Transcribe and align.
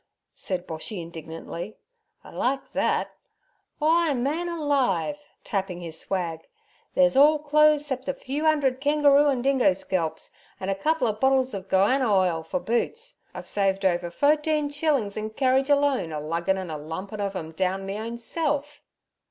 said 0.33 0.65
Boshy 0.65 0.99
indignantly. 0.99 1.77
'I 2.23 2.31
like 2.31 2.65
thet. 2.65 3.11
W'y, 3.79 4.17
man 4.17 4.49
alive'—tapping 4.49 5.79
his 5.79 5.99
swag—' 5.99 6.47
thet's 6.95 7.15
orl 7.15 7.37
clo'es 7.37 7.85
'cep 7.85 8.07
a 8.07 8.13
few 8.15 8.47
'undred 8.47 8.81
kengeroo 8.81 9.29
an' 9.29 9.43
dingo 9.43 9.75
scalps, 9.75 10.31
an'a 10.59 10.73
couple 10.73 11.07
o' 11.07 11.13
bottles 11.13 11.53
ov 11.53 11.69
goanna 11.69 12.11
ile 12.11 12.41
fer 12.41 12.57
boots. 12.57 13.19
I've 13.35 13.47
saved 13.47 13.85
over 13.85 14.09
fo'teen 14.09 14.71
shillin' 14.71 15.11
in 15.15 15.29
kerridge 15.29 15.69
alone, 15.69 16.11
a 16.11 16.19
luggin' 16.19 16.57
an' 16.57 16.71
a 16.71 16.79
lumpin' 16.79 17.21
ov' 17.21 17.35
em 17.35 17.51
down 17.51 17.85
me 17.85 17.99
own 17.99 18.17
self.' 18.17 18.81